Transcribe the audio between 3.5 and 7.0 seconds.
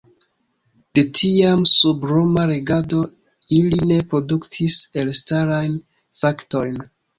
ili ne produktis elstarajn faktojn.